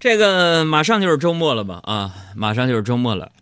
[0.00, 1.80] 这个马上就是周末了吧？
[1.82, 3.32] 啊，马上就是周末了。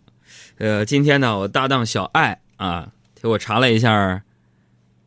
[0.57, 2.87] 呃，今天呢，我搭档小爱啊，
[3.21, 4.23] 给我查了一下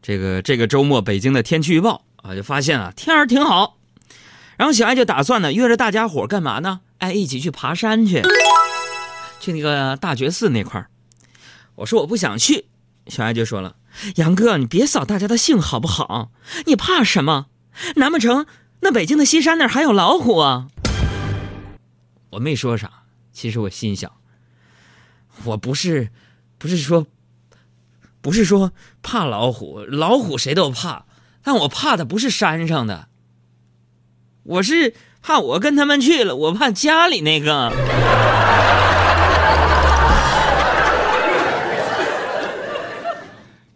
[0.00, 3.78] 这个这个周末北京的天气预报啊，就发现啊，天儿挺好。
[4.56, 6.82] 然后小爱就打算呢，约着大家伙干嘛呢？
[6.98, 8.22] 哎，一起去爬山去，
[9.40, 10.86] 去那个大觉寺那块儿。
[11.74, 12.66] 我说我不想去，
[13.08, 13.74] 小爱就说了
[14.16, 16.30] ：“杨哥，你别扫大家的兴好不好？
[16.66, 17.46] 你怕什么？
[17.96, 18.46] 难不成
[18.82, 20.68] 那北京的西山那儿还有老虎啊？”
[22.30, 22.90] 我没说啥，
[23.32, 24.12] 其实我心想，
[25.44, 26.10] 我不是，
[26.58, 27.06] 不是说，
[28.20, 28.72] 不是说
[29.02, 31.06] 怕老虎，老虎谁都怕，
[31.42, 33.08] 但我怕的不是山上的，
[34.44, 37.72] 我是怕我跟他们去了，我怕家里那个。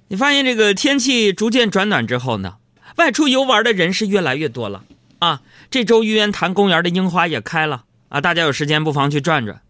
[0.08, 2.58] 你发现这个天气逐渐转暖之后呢，
[2.96, 4.84] 外出游玩的人是越来越多了
[5.18, 5.42] 啊！
[5.70, 7.86] 这周玉渊潭公园的樱花也开了。
[8.08, 9.60] 啊，大家有时间不妨去转转。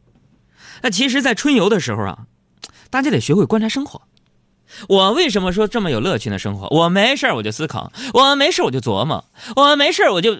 [0.82, 2.26] 那其实，在春游的时候啊，
[2.90, 4.02] 大家得学会观察生活。
[4.88, 6.38] 我为什么说这么有乐趣呢？
[6.38, 9.24] 生活，我没事我就思考，我没事我就琢磨，
[9.54, 10.34] 我没事我就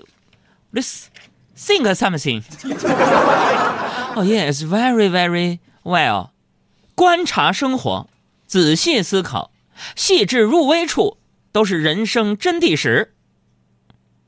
[1.57, 2.43] think something。
[4.17, 6.31] Oh yes, very very well。
[6.95, 8.09] 观察生活，
[8.47, 9.51] 仔细思考，
[9.97, 11.19] 细致入微处，
[11.53, 13.15] 都是人生真谛时。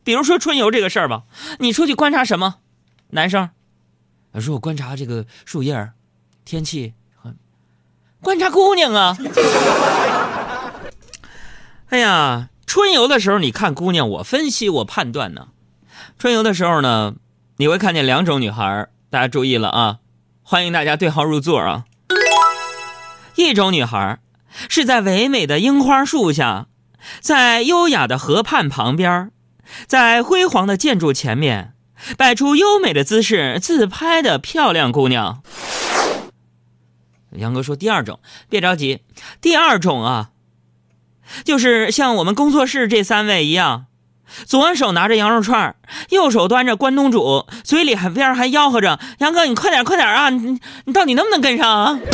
[0.02, 1.24] 比如说春游这个事儿吧，
[1.58, 2.56] 你出去观察什么？
[3.10, 3.50] 男生。
[4.40, 5.90] 如果观察这个树叶
[6.44, 6.94] 天气，
[8.20, 9.16] 观察姑娘啊！
[11.88, 15.48] 哎呀，春游的时候你看姑娘，我分析我判断呢。
[16.18, 17.14] 春游的时候呢，
[17.58, 19.98] 你会看见两种女孩，大家注意了啊！
[20.42, 21.84] 欢迎大家对号入座啊！
[23.36, 24.18] 一种女孩
[24.68, 26.66] 是在唯美的樱花树下，
[27.20, 29.30] 在优雅的河畔旁边，
[29.86, 31.74] 在辉煌的建筑前面。
[32.16, 35.42] 摆出优美的姿势自拍的漂亮姑娘，
[37.32, 39.00] 杨哥说：“第二种，别着急，
[39.40, 40.30] 第二种啊，
[41.44, 43.86] 就是像我们工作室这三位一样，
[44.44, 45.76] 左手拿着羊肉串，
[46.10, 50.30] 右手端着关东煮，嘴里还边还吆喝着：‘杨哥，你快点，快点啊！
[50.30, 51.98] 你你到底能不能跟上啊？’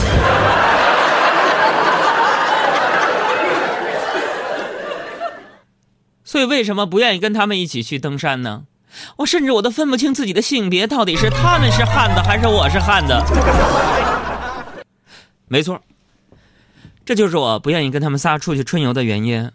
[6.24, 8.62] 所以为什么不愿意跟他们一起去登山呢？”
[9.16, 13.14] 我甚至我都分不清自己的性别，到底是他们是汉子还是我是汉子？
[15.48, 15.80] 没错，
[17.04, 19.50] 这就是我不愿意跟他们仨出去春游的原因。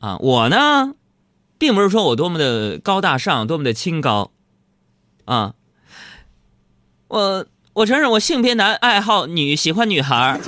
[0.00, 0.94] 啊，我呢，
[1.58, 4.30] 并不是说我多么的高大上，多么的清高，
[5.26, 5.52] 啊，
[7.08, 10.40] 我我承认我性别男，爱好女，喜欢女孩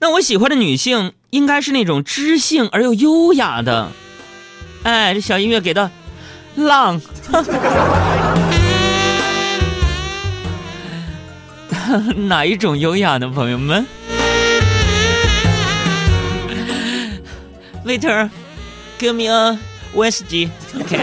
[0.00, 3.88] 那我喜欢的女性应该是那种知性而又优雅的。
[4.82, 5.90] 哎，这小音乐给的。
[6.56, 7.00] 浪，
[12.28, 13.86] 哪一种优雅的朋友们
[17.84, 19.58] ？Waiter，give me a
[19.94, 20.48] whiskey。
[20.78, 21.00] OK。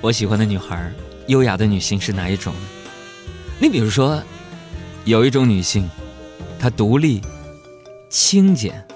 [0.00, 0.92] 我喜欢的女孩，
[1.26, 2.54] 优雅的女性是哪一种？
[3.60, 4.22] 你比如说，
[5.04, 5.90] 有一种女性，
[6.58, 7.20] 她独立、
[8.08, 8.86] 清简。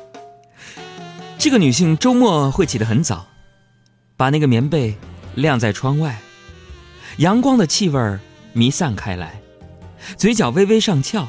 [1.42, 3.26] 这个女性周末会起得很早，
[4.16, 4.96] 把那个棉被
[5.34, 6.22] 晾在窗外，
[7.16, 8.18] 阳光的气味
[8.52, 9.42] 弥散开来，
[10.16, 11.26] 嘴角微微上翘。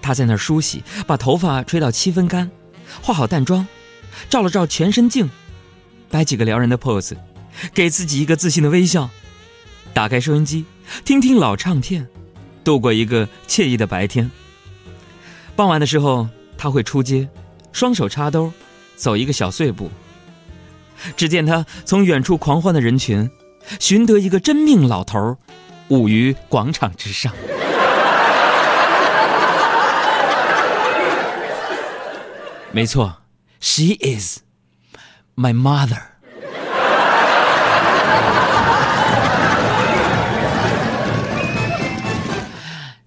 [0.00, 2.50] 她在那儿梳洗，把头发吹到七分干，
[3.02, 3.68] 化好淡妆，
[4.30, 5.28] 照了照全身镜，
[6.08, 7.18] 摆几个撩人的 pose，
[7.74, 9.10] 给自己一个自信的微笑，
[9.92, 10.64] 打开收音机，
[11.04, 12.08] 听听老唱片，
[12.64, 14.30] 度过一个惬意的白天。
[15.54, 17.28] 傍晚的时候，她会出街，
[17.72, 18.50] 双手插兜。
[18.96, 19.90] 走一个小碎步，
[21.16, 23.30] 只见他从远处狂欢的人群，
[23.78, 25.36] 寻得一个真命老头
[25.88, 27.32] 舞于广场之上。
[32.72, 33.18] 没错
[33.60, 34.40] ，She is
[35.36, 36.00] my mother。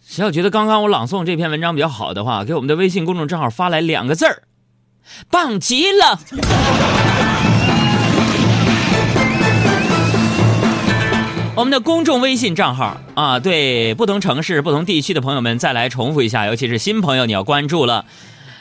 [0.01, 4.43] 谁要觉得刚刚我朗诵这篇文章比较好的话，给我们的微信公众账号发来两个字儿。
[5.29, 6.19] 棒极了！
[11.55, 18.05] 我们的公众微信账号啊，对不同城市、不同地区的朋友们再来重复一下，尤其是新朋友你要关注了。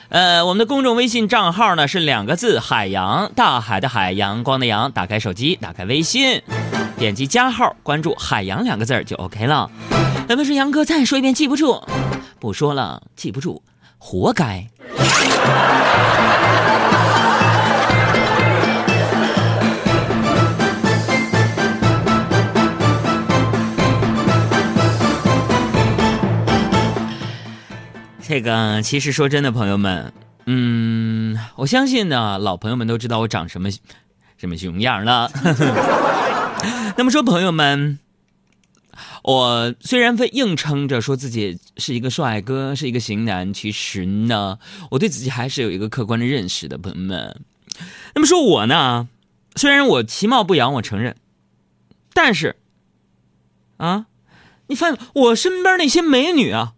[0.09, 4.91] 呃，我们的公众微信账号呢是两个字：海洋，大海的海，阳光的阳。
[4.91, 6.43] 打开手机，打开微信，
[6.97, 9.71] 点击加号，关注“海洋”两个字就 OK 了。
[10.27, 11.81] 咱们说杨哥再说一遍记不住？
[12.41, 13.63] 不说了，记不住，
[13.99, 14.67] 活该。
[28.29, 30.13] 这个其实说真的朋友们
[30.45, 33.71] 嗯我相信呢老朋友们都知道我长什么
[34.37, 35.31] 什么熊样了。
[36.97, 37.99] 那么说朋友们
[39.23, 44.59] 我虽然非硬撑着说自己是一个帅哥，是一个型男，其实呢，
[44.91, 47.41] 我对自己还是有一个客观的认识的，朋友们。
[48.15, 49.09] 那么说我呢，
[49.57, 51.17] 虽然我其貌不扬，我承认，
[52.13, 52.57] 但是，
[53.77, 54.07] 啊，
[54.67, 56.73] 你发现我身边那些美女啊，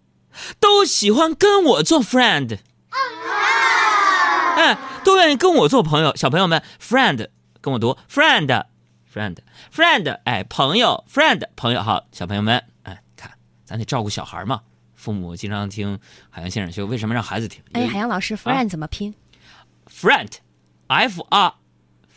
[0.59, 2.59] 都喜欢跟我做 friend，
[4.57, 6.15] 哎，都愿意跟我做朋友。
[6.15, 7.29] 小朋友们，friend
[7.61, 8.65] 跟我读 friend
[9.13, 12.07] friend，friend，friend，哎，朋友，friend，朋友好。
[12.13, 13.33] 小朋友们，哎，看，
[13.65, 14.61] 咱得照顾小孩嘛。
[14.95, 15.99] 父母经常听
[16.29, 17.63] 海洋现场秀，为什么让孩子听？
[17.73, 19.15] 哎，海洋老师，friend 怎么拼
[19.89, 20.31] ？friend。
[20.93, 21.55] F R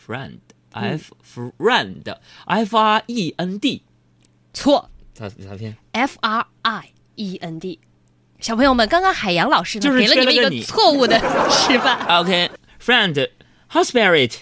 [0.04, 0.40] friend
[0.72, 3.84] F friend F R E N D
[4.52, 7.78] 错，咋咋拼？F R I E N D
[8.40, 12.04] 小朋友们，刚刚海洋老师呢给了你们一个错误的示范。
[12.18, 12.50] OK
[12.84, 13.30] friend
[13.68, 14.38] how spell it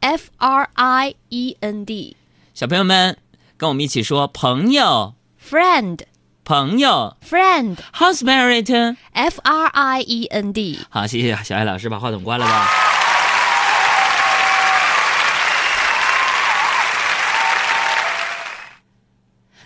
[0.00, 2.16] F R I E N D
[2.54, 3.18] 小朋友们
[3.58, 5.14] 跟我们一起说朋友。
[5.46, 5.98] Friend
[6.42, 7.18] 朋友。
[7.22, 12.66] Friend how spell it F R I E N D 好，谢谢小艾老师，把话筒关了吧。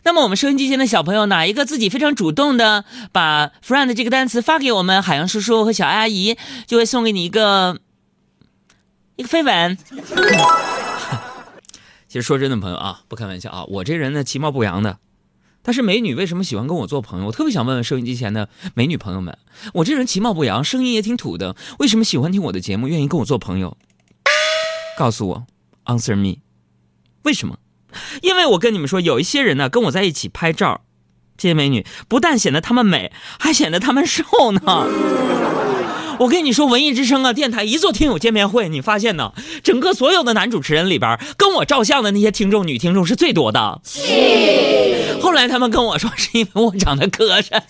[0.02, 5.00] 那么我们收音机前的小朋友，哪一个自己非常主动的把 friend 这个单词发给我们？
[5.00, 7.78] 海洋叔叔和小艾阿姨，就会送给你一个
[9.16, 9.78] 一个飞吻。
[12.08, 14.98] 其实说真的，朋友啊，不开玩笑啊，我这人呢其貌不扬的，
[15.62, 17.26] 但是美女为什么喜欢跟我做朋友？
[17.26, 19.36] 我特别想问问收音机前的美女朋友们，
[19.74, 23.76] 我这人其貌不扬，声音也挺土的，为什么喜欢听我的节目，愿意跟我做朋友？
[24.96, 25.46] 告诉我
[25.86, 26.36] ，answer me，
[27.22, 27.58] 为什么？
[28.22, 30.82] 因为我跟你们说，有一些人呢，跟我在一起拍照，
[31.36, 34.60] 这些美女不但显得她们美，还显得她们瘦呢。
[36.18, 39.32] 我跟你说，文艺之声啊，电台一做听友见面会，你发现呢，
[39.62, 43.80] 整个所有的男主持人里边，跟我照相的那些听众女听众是最多的。
[45.20, 47.60] 后来他们跟我说，是因为我长得磕碜。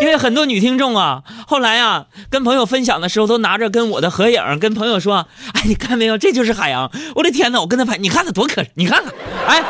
[0.00, 9.14] 因为很多女听众啊，后来啊，跟朋友分享的时候，都拿着跟我的合影，跟朋友说：“哎，你看没有，这就是海洋。”我的天哪，我跟他拍，你看他多可爱，你看看，
[9.46, 9.62] 哎，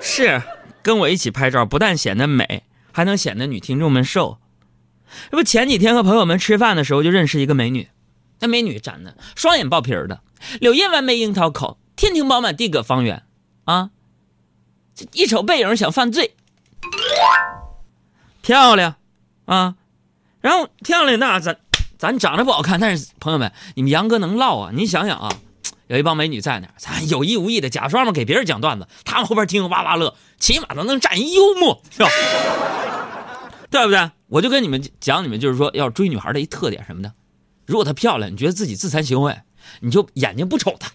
[0.00, 0.40] 是
[0.86, 2.62] 跟我一起拍照，不但显得美，
[2.92, 4.38] 还能显得女听众们瘦。
[5.32, 7.88] 这不前几天和朋友们吃饭的时候，就认识一个美女，
[8.38, 10.20] 那美女长得双眼爆皮儿的，
[10.60, 13.24] 柳叶弯眉樱桃口，天庭饱满地阁方圆，
[13.64, 13.90] 啊。
[14.94, 16.36] 这一瞅背影想犯罪，
[18.40, 18.94] 漂亮，
[19.46, 19.74] 啊，
[20.40, 21.58] 然后漂亮那咱
[21.98, 24.70] 咱长得不好看，但是朋友们，你们杨哥能唠啊？
[24.72, 25.28] 你想想啊，
[25.88, 32.08] 有一帮美女在那儿，咱有意无意的假装嘛给别人讲段子，他们后边听哇哇乐，起码都能占一幽默， 是吧？
[33.70, 34.10] 对不对？
[34.28, 37.12] 我就跟你们讲，你们就是说要追女孩的一特点什么的，
[37.66, 39.36] 如果她漂亮，你觉得自己自惭形秽，
[39.80, 40.90] 你就眼睛不瞅她，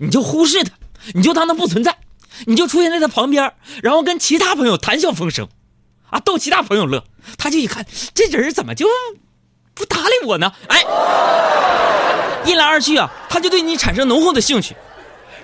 [0.00, 0.72] 你就忽视她，
[1.14, 1.98] 你就当她不存在。
[2.46, 5.48] 你就出现在她旁边，然后跟其他朋友谈笑风生，
[6.08, 7.04] 啊，逗其他朋友乐。
[7.36, 8.86] 他就一看，这人怎么就
[9.74, 10.52] 不搭理我呢？
[10.68, 10.84] 哎，
[12.48, 14.74] 一来二去啊，他就对你产生浓厚的兴趣，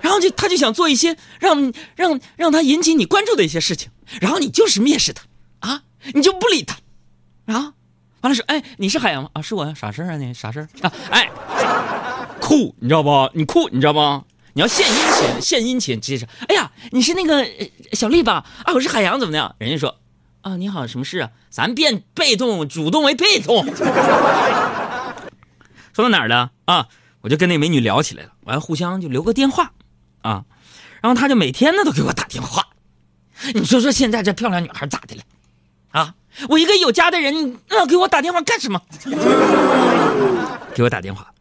[0.00, 5.25] 然后就他就想做一些让让让他引起你关注的一些事情，然后你就是蔑视他，
[5.61, 5.82] 啊，
[6.14, 6.76] 你就不理他，
[7.52, 7.75] 啊，
[8.23, 9.30] 完了说，哎，你是海洋吗？
[9.34, 10.32] 啊，是我呀，啥事啊你？
[10.32, 10.92] 啥事啊？
[11.11, 11.30] 哎，
[12.40, 13.30] 酷，你知道不？
[13.34, 14.25] 你酷，你知道不？
[14.56, 17.44] 你要献殷勤，献殷勤，直接说：“哎呀，你是那个
[17.92, 18.44] 小丽吧？
[18.64, 19.96] 啊，我是海洋，怎么样？”人家说
[20.42, 23.66] ：“啊，你好，什么事啊？”咱变被动，主动为被动。
[25.94, 26.88] 说到哪儿了啊？
[27.20, 29.72] 我就跟那美女聊起来了，完互相就留个电话，
[30.20, 30.44] 啊，
[31.00, 32.66] 然后她就每天呢都给我打电话。
[33.54, 35.22] 你说说现在这漂亮女孩咋的了？
[35.90, 36.14] 啊，
[36.48, 38.82] 我一个有家的人，那给我打电话干什么？
[40.74, 41.32] 给我打电话。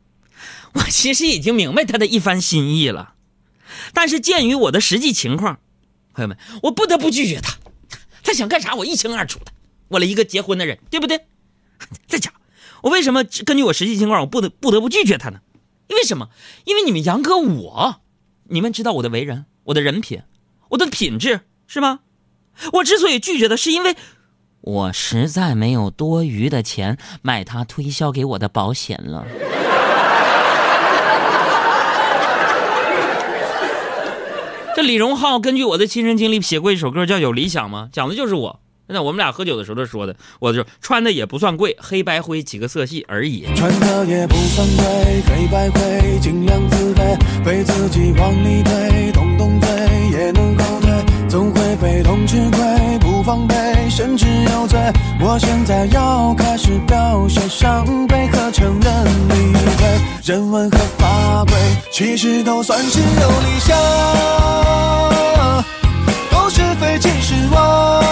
[0.74, 3.14] 我其实已经明白他的一番心意了，
[3.94, 5.60] 但是鉴于我的实际情况，
[6.14, 7.56] 朋友们，我不得不拒绝他。
[8.24, 9.52] 他想干啥，我一清二楚的。
[9.90, 11.26] 我了一个结婚的人，对不对？
[12.08, 12.34] 再讲，
[12.84, 15.40] 我为什么根据我实际情况，我不得不得不拒绝他呢？
[15.88, 16.28] 因为什么？
[16.66, 18.02] 因为你们杨哥我，
[18.50, 20.22] 你们知道我的为人，我的人品，
[20.70, 22.02] 我的品质，是吗？
[22.74, 23.96] 我之所以拒绝的是因为，
[24.60, 29.26] 我实在没有多余的钱买他推销给我的保险了。
[34.76, 38.60] 这李荣浩根据我的亲身经历写过一首歌，叫《有理想吗》，讲的就是我。
[38.94, 43.46] 那我们俩喝酒的时候都说的，我就穿的也不算贵，黑白灰几个色系而已。
[43.56, 49.70] 穿的也不算贵，黑白灰，尽量自卑，被自己往里推，动动嘴
[50.12, 50.92] 也能后退。
[51.28, 53.56] 总会被动吃亏，不防备，
[53.90, 54.80] 甚至有罪。
[55.20, 61.56] 我现在要开始表现伤悲和承认理亏，人文和法规，
[61.92, 63.76] 其实都算是有理想，
[66.30, 68.04] 都是非其实妄，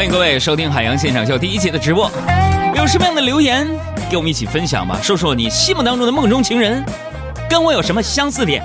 [0.00, 2.10] 欢迎各位收听海洋现场秀第一期的直播。
[2.74, 3.68] 有什么样的留言，
[4.10, 6.82] 给我们一起分享吧，说说你心目当中的梦中情人，
[7.50, 8.64] 跟我有什么相似点？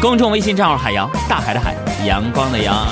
[0.00, 1.74] 公众微信账号海洋，大海的海，
[2.06, 2.88] 阳光的阳。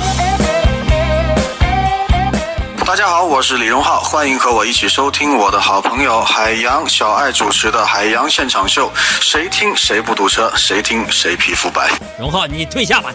[2.84, 8.88] 大家好，我是李荣浩，欢迎和我一起收听我的好朋友海洋小爱主持的《海洋现场秀》，
[9.22, 11.88] 谁听谁不堵车，谁听谁皮肤白。
[12.18, 13.10] 荣浩，你退下吧。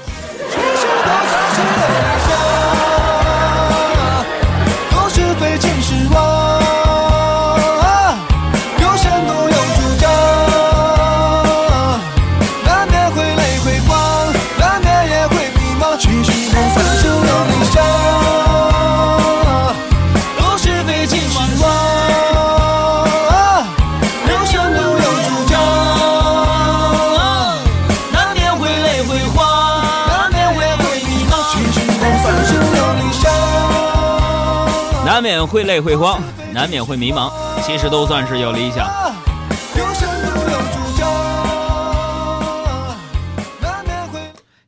[35.27, 36.22] 免会累会慌，
[36.53, 37.29] 难免会迷茫，
[37.62, 38.89] 其实都算是有理想。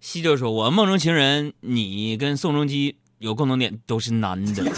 [0.02, 4.66] 西就说：“我梦中情人，你跟宋仲基有共同点，都是男的。”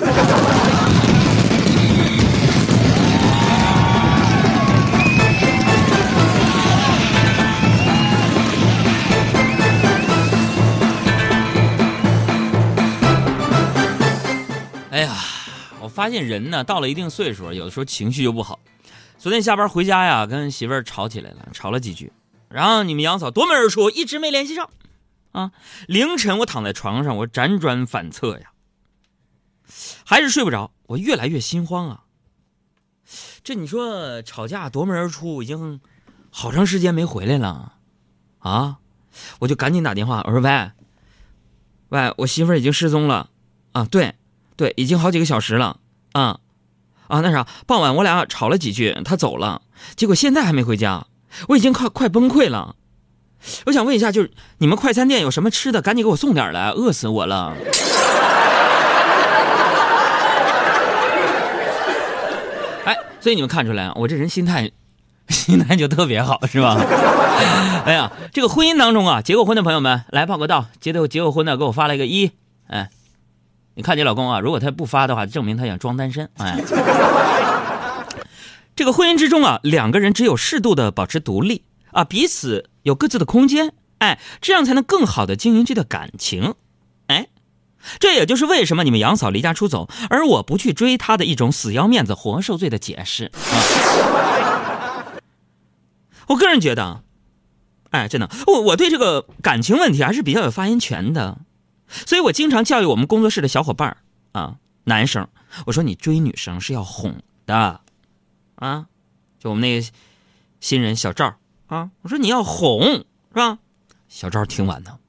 [14.91, 15.30] 哎呀，我
[15.91, 18.59] 发现人呢，到了一定岁数，有的时候情绪就不好。
[19.19, 22.11] 昨天下班回家呀，跟媳妇儿吵起来了，吵了几句，
[22.49, 24.69] 然后你们杨嫂夺门而出，一直没联系上。
[25.31, 25.51] 啊，
[25.87, 28.51] 凌晨我躺在床上，我辗转反侧呀，
[30.05, 32.03] 还是睡不着，我越来越心慌啊。
[33.43, 35.81] 这你说吵架夺门而出，已经
[36.29, 37.73] 好长时间没回来了，
[38.39, 38.77] 啊，
[39.39, 40.71] 我就赶紧打电话，我说喂，
[41.89, 43.29] 喂，我媳妇儿已经失踪了，
[43.73, 44.15] 啊，对，
[44.55, 45.79] 对，已经好几个小时了，
[46.13, 46.39] 啊，
[47.07, 49.61] 啊，那啥，傍晚我俩吵了几句，他走了，
[49.95, 51.05] 结果现在还没回家，
[51.49, 52.75] 我已经快快崩溃了。
[53.65, 57.55] 我想问一下，就是你们快餐店有什么吃的，赶紧给我送点来，饿死我了。
[62.85, 64.69] 哎，所以你们看出来，我这人心态，
[65.29, 66.77] 心态就特别好，是吧？
[67.83, 72.31] 哎呀，这个婚姻当中啊，结过婚的朋友们来报个到，结的结过婚的给我发了一个一，
[72.67, 72.91] 哎，
[73.81, 76.57] 看你老公啊，如果他不发的话，证明他想装单身，哎。
[78.73, 86.55] 这个婚姻之中啊，两个人只有适度的保持独立啊，彼此有各自的空间，哎，这样才能更好的经营这段感情，
[87.07, 87.27] 哎，
[87.99, 93.59] 这也就是为什么你们杨嫂离家出走，而我不去追她的一种死要面子活受罪的解释啊。
[96.27, 97.03] 我个人觉得，
[97.91, 101.39] 哎，真的，我我对这个感情问题还是比较有发言权的，
[102.05, 103.97] 所以我经常教育我们工作室的小伙伴
[104.31, 104.55] 啊，
[104.85, 105.27] 男生，
[105.65, 107.81] 我说你追女生是要哄的，
[108.55, 108.85] 啊，
[109.39, 109.87] 就我们那个
[110.59, 111.35] 新人小赵
[111.67, 113.59] 啊，我说你要哄是吧？
[114.07, 114.99] 小赵听完呢，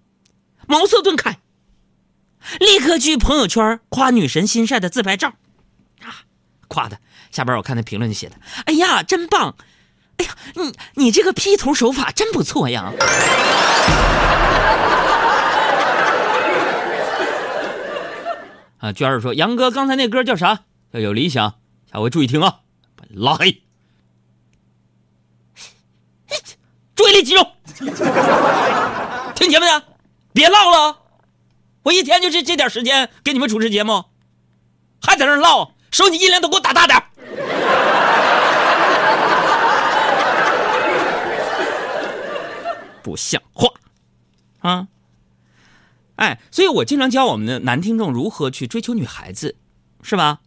[0.66, 1.38] 茅塞顿开，
[2.60, 5.34] 立刻去朋友圈夸女神新晒的自拍照，
[6.00, 6.24] 啊，
[6.68, 6.98] 夸的。
[7.30, 8.36] 下边我看那评论就写的，
[8.66, 9.56] 哎呀，真棒！
[10.18, 10.74] 哎呀，你
[11.04, 12.92] 你这个 P 图手法真不错呀。
[18.82, 20.64] 啊，娟儿说：“杨哥，刚才那歌叫啥？
[20.90, 21.54] 要有理想。
[21.92, 22.62] 下回注意听啊，
[22.96, 23.62] 把你拉黑。
[26.96, 27.48] 注意力集中，
[29.36, 29.84] 听节目的，
[30.32, 30.98] 别唠了。
[31.84, 34.04] 我一天就这这点时间给你们主持节目，
[35.00, 37.00] 还在那唠，手机音量都给我打大点
[43.00, 43.68] 不像话
[44.58, 44.88] 啊！
[46.16, 49.56] 哎，所以我经常教我们的男听众如何去追求女孩子，
[50.02, 50.40] 是吧？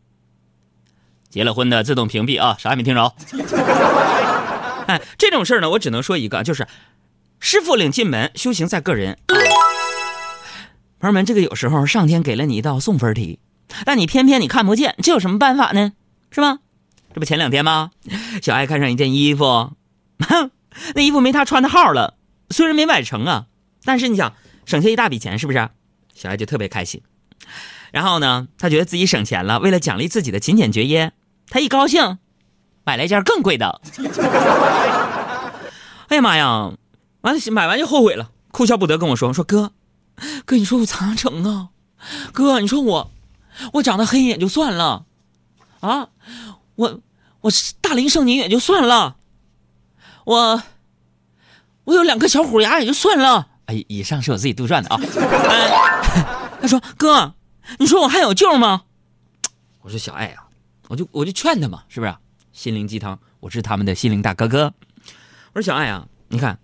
[1.29, 3.13] 结了婚的自动屏蔽啊，啥也没听着。
[4.87, 6.67] 哎，这种事儿呢，我只能说一个，就是
[7.39, 9.17] 师傅领进门，修行在个人。
[10.99, 13.39] 朋友们，这个有时候上天给了你一道送分题，
[13.83, 15.93] 但你偏偏你看不见，这有什么办法呢？
[16.31, 16.59] 是吧？
[17.13, 17.91] 这不前两天吗？
[18.41, 19.43] 小爱看上一件衣服，
[20.19, 20.51] 哼
[20.93, 22.15] 那衣服没她穿的号了，
[22.49, 23.47] 虽然没买成啊，
[23.83, 24.33] 但是你想
[24.65, 25.69] 省下一大笔钱，是不是？
[26.13, 27.01] 小爱就特别开心。
[27.91, 31.13] 然后呢，他觉得自己省钱了，为了奖励自己的勤俭节约，
[31.49, 32.17] 他一高兴，
[32.83, 33.81] 买了一件更贵的。
[36.07, 36.71] 哎呀妈呀！
[37.21, 39.71] 完了，买完就后悔了，哭笑不得跟我说：“说哥，
[40.45, 41.69] 哥，你说我咋整啊？
[42.31, 43.11] 哥，你说我，
[43.73, 45.05] 我长得黑也就算了，
[45.79, 46.09] 啊，
[46.75, 47.01] 我
[47.41, 49.17] 我大龄剩女也就算了，
[50.25, 50.63] 我
[51.85, 53.47] 我有两颗小虎牙也就算了。
[53.65, 54.97] 哎，以上是我自己杜撰的啊。
[56.61, 57.35] 他说：哥，
[57.79, 58.83] 你说我还有救吗？
[59.81, 60.47] 我说小爱啊，
[60.87, 62.15] 我就我就劝他嘛，是不是？
[62.51, 64.73] 心灵鸡汤，我是他们的心灵大哥哥。
[65.53, 66.59] 我说小爱啊，你看。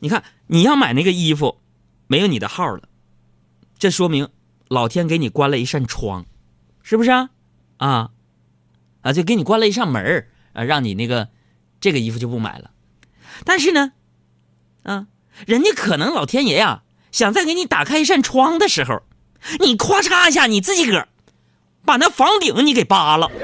[0.00, 1.58] 你看，你要买那个衣服，
[2.06, 2.88] 没有你的号了，
[3.80, 4.28] 这说明
[4.68, 6.24] 老天给你关了一扇窗，
[6.84, 7.30] 是不是啊？
[7.78, 8.10] 啊，
[9.00, 11.30] 啊，就给你关了一扇门啊，让你那个
[11.80, 12.70] 这个衣服就不买了。
[13.44, 13.90] 但是呢，
[14.84, 15.08] 啊，
[15.46, 19.02] 人家可能老天爷呀，想再给你打开一扇窗的时候，
[19.60, 21.08] 你咔嚓一下，你自己个儿
[21.84, 23.30] 把那房顶你给扒了。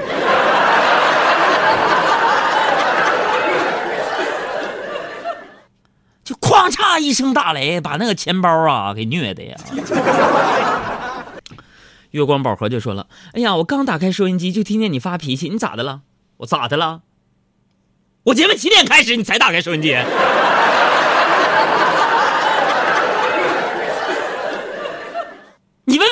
[6.23, 9.55] 就哐嚓一声大雷，把那个钱包啊给虐的呀！
[12.11, 16.01] 月光宝盒就说了：“哎呀，我刚打开收音机就听见你发脾气，你咋的了？
[16.37, 17.01] 我咋的了？
[18.23, 19.95] 我节目几点开始你才打开收音机？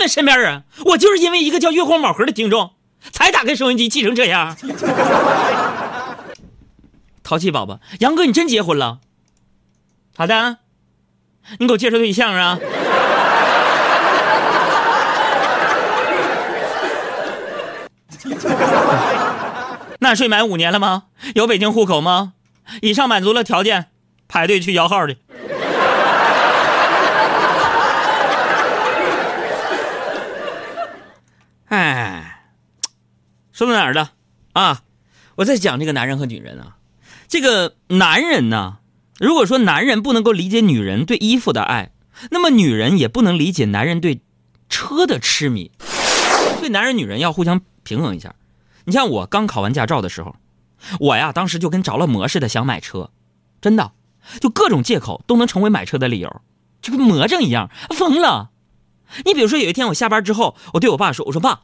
[0.07, 2.71] 身边人，我就是因为一个叫月光宝盒的听众
[3.11, 4.55] 才打开收音机，气成这样。
[7.23, 8.99] 淘气宝宝，杨哥，你真结婚了？”
[10.15, 10.57] 好的，
[11.59, 12.59] 你给我介绍对象啊！
[19.99, 21.03] 纳税满五年了吗？
[21.35, 22.33] 有北京户口吗？
[22.81, 23.87] 以上满足了条件，
[24.27, 25.17] 排队去摇号去。
[32.03, 32.49] 哎，
[33.53, 34.11] 说到哪儿了
[34.51, 34.81] 啊？
[35.35, 36.75] 我在讲这个男人和女人啊，
[37.29, 38.79] 这个男人呢？
[39.19, 41.93] 如果说男人不能够理解女人对衣服的爱，
[42.29, 44.21] 那么女人也不能理解男人对
[44.67, 45.71] 车的痴迷。
[46.57, 48.35] 所以男人女人要互相平衡一下。
[48.83, 50.35] 你像我刚考完驾照的时候，
[50.99, 53.11] 我呀当时就跟着了魔似的想买车，
[53.61, 53.93] 真的，
[54.41, 56.41] 就各种借口都能成为买车的理由，
[56.81, 58.49] 就跟魔怔一样，疯了。
[59.25, 61.61] 你比如说有一天我下班之后，我对我爸说：“我说爸，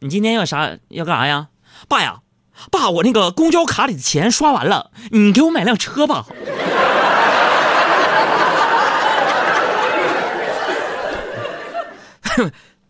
[0.00, 1.48] 你今天要啥要干啥呀？
[1.88, 2.20] 爸呀。”
[2.70, 6.26] 爸，我那个公交卡里的钱刷完了，你给我买辆车吧。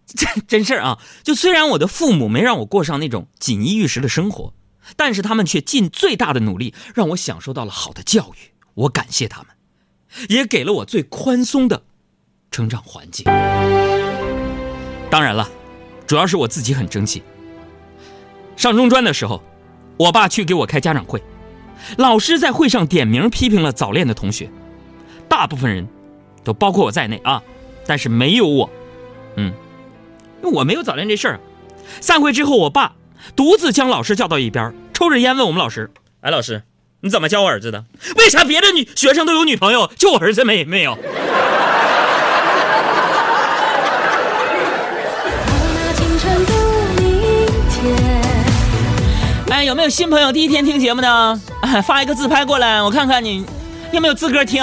[0.06, 0.98] 真 真事儿啊！
[1.22, 4.52] 就虽然我的父母没让我过上那种锦衣玉食的生活，
[4.96, 8.50] 但是他们却尽最大的努力让我享受到了好的教育。
[8.74, 9.48] 我感谢他们，
[10.28, 11.84] 也给了我最宽松的
[12.50, 13.24] 成长环境。
[15.08, 15.48] 当然了，
[16.10, 17.22] 主要是我自己很争气。
[18.56, 19.40] 上中专的时候。
[19.96, 21.22] 我爸去给我开家长会，
[21.98, 24.50] 老师在会上点名批评了早恋的同学，
[25.28, 25.86] 大部分人，
[26.42, 27.42] 都包括我在内啊，
[27.86, 28.70] 但是没有我，
[29.36, 29.52] 嗯，
[30.42, 31.40] 我没有早恋这事儿。
[32.00, 32.94] 散会之后，我爸
[33.36, 35.90] 独自将老师叫到一边，抽着烟问我们老师
[36.22, 36.62] ：“哎，老师，
[37.02, 37.84] 你怎么教我儿子的？
[38.16, 40.96] 为啥别的女学生都有女朋友，就我儿子没没有？”
[49.70, 51.40] 有没有新朋友第一天听节目的？
[51.86, 53.46] 发一个自拍过来，我看看你
[53.92, 54.60] 有没有资格听。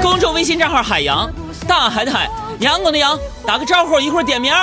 [0.00, 1.28] 公众微信账号海洋，
[1.66, 4.54] 大海的海，阳光的阳，打个招呼，一会儿点名。